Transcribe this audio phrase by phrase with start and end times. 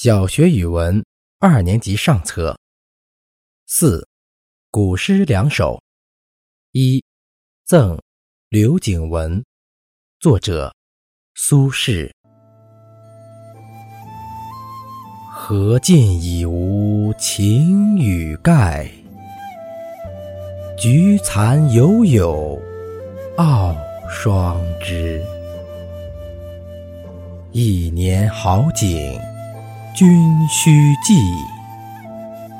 [0.00, 1.04] 小学语文
[1.40, 2.56] 二年级上册。
[3.66, 4.06] 四，
[4.70, 5.82] 古诗两首。
[6.70, 7.02] 一，
[7.64, 8.00] 赠
[8.48, 9.44] 刘景文，
[10.20, 10.72] 作者
[11.34, 12.08] 苏轼。
[15.32, 18.88] 荷尽已无擎雨盖，
[20.78, 22.56] 菊残犹有
[23.36, 23.76] 傲
[24.08, 25.20] 霜枝。
[27.50, 29.20] 一年好景。
[29.98, 31.20] 君须记，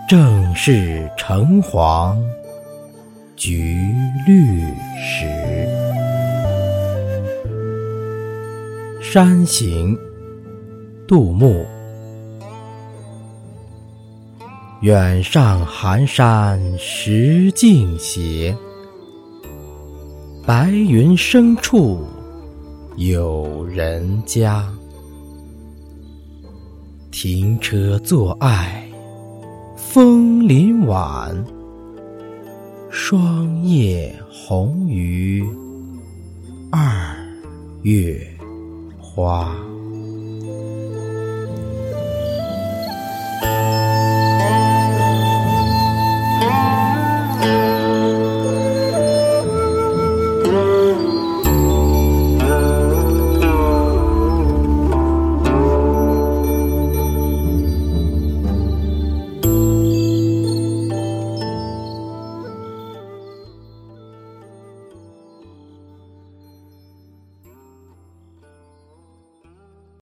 [0.08, 2.20] 正是橙黄
[3.36, 3.94] 橘
[4.26, 4.60] 绿
[4.96, 5.24] 时。
[9.00, 9.96] 山行，
[11.06, 11.64] 杜牧。
[14.80, 18.52] 远上寒山石径斜，
[20.44, 22.04] 白云深处
[22.96, 24.68] 有人家。
[27.10, 28.86] 停车坐爱
[29.76, 31.34] 枫林晚，
[32.90, 35.42] 霜叶红于
[36.70, 37.16] 二
[37.82, 38.24] 月
[39.00, 39.56] 花。